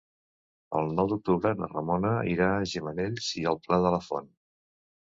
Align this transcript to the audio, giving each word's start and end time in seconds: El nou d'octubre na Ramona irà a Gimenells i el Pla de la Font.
El 0.79 0.89
nou 0.99 1.09
d'octubre 1.11 1.51
na 1.61 1.69
Ramona 1.75 2.15
irà 2.33 2.49
a 2.57 2.67
Gimenells 2.75 3.31
i 3.45 3.49
el 3.55 3.63
Pla 3.69 3.83
de 3.89 3.97
la 3.99 4.05
Font. 4.11 4.37